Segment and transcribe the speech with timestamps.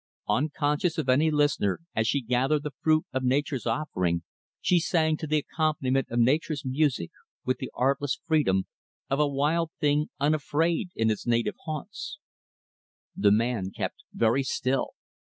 [0.27, 4.23] Unconscious of any listener, as she gathered the fruit of Nature's offering,
[4.59, 7.11] she sang to the accompaniment of Nature's music,
[7.45, 8.65] with the artless freedom
[9.11, 12.17] of a wild thing unafraid in its native haunts.
[13.15, 14.93] The man kept very still.